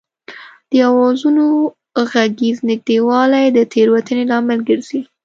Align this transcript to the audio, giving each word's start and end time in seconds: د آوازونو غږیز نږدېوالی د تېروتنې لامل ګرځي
د 0.69 0.71
آوازونو 0.89 1.45
غږیز 2.11 2.57
نږدېوالی 2.69 3.45
د 3.57 3.59
تېروتنې 3.71 4.23
لامل 4.31 4.59
ګرځي 4.69 4.99